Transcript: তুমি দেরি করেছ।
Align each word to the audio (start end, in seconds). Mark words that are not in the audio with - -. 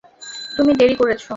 তুমি 0.57 0.71
দেরি 0.73 0.95
করেছ। 0.95 1.21